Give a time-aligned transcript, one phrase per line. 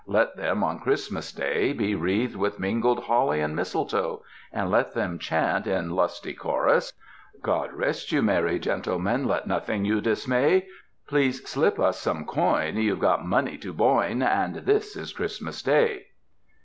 [0.07, 5.19] Let them on Christmas day be wreathed with mingled holly and mistletoe, and let them
[5.19, 6.91] chant, in lusty chorus:
[7.43, 9.27] God rest you, merry gentlemen!
[9.27, 10.65] Let nothing you dismay.
[11.07, 16.07] Please slip us some coin, youVe got money to boin, And this is Christmas day.